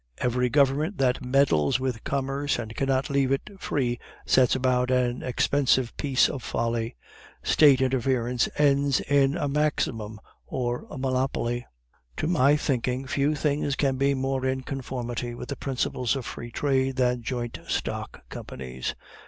[0.17, 5.95] "Every government that meddles with commerce and cannot leave it free, sets about an expensive
[5.95, 6.95] piece of folly;
[7.43, 11.67] State interference ends in a maximum or a monopoly.
[12.17, 16.49] To my thinking, few things can be more in conformity with the principles of free
[16.49, 18.95] trade than joint stock companies.